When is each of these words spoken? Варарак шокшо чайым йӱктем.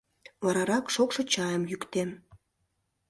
Варарак 0.43 0.85
шокшо 0.95 1.21
чайым 1.33 1.63
йӱктем. 1.71 2.09